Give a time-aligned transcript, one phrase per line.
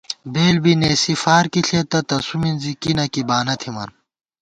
[0.33, 3.89] بېل بی نېسی فارکی ݪېتہ تسُو مِنزی کی نہ کی بانہ تھِمان